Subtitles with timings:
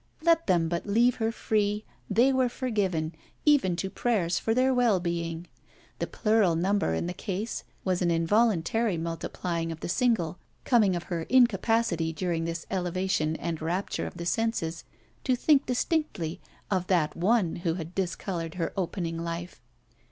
[0.23, 3.13] Let them but leave her free, they were forgiven,
[3.45, 5.45] even to prayers for their well being!
[5.99, 11.03] The plural number in the case was an involuntary multiplying of the single, coming of
[11.03, 14.85] her incapacity during this elevation and rapture of the senses
[15.23, 16.41] to think distinctly
[16.71, 19.61] of that One who had discoloured her opening life.